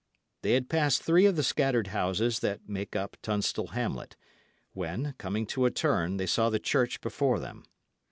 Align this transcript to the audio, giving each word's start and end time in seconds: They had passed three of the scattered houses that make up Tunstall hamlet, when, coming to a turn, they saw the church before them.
They 0.41 0.53
had 0.53 0.67
passed 0.67 1.03
three 1.03 1.27
of 1.27 1.35
the 1.35 1.43
scattered 1.43 1.89
houses 1.93 2.39
that 2.39 2.67
make 2.67 2.95
up 2.95 3.17
Tunstall 3.21 3.67
hamlet, 3.67 4.17
when, 4.73 5.13
coming 5.19 5.45
to 5.53 5.65
a 5.65 5.69
turn, 5.69 6.17
they 6.17 6.25
saw 6.25 6.49
the 6.49 6.57
church 6.57 7.01
before 7.01 7.39
them. 7.39 7.65